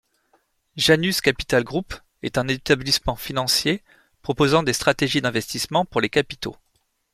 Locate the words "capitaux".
6.09-6.55